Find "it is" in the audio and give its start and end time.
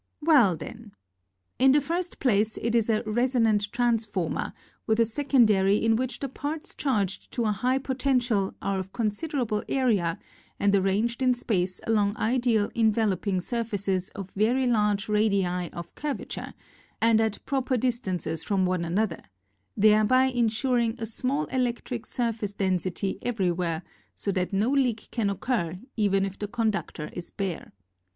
2.57-2.89